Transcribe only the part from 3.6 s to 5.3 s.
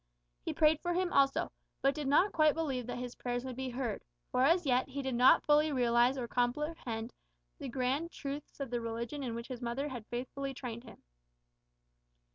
heard, for as yet he did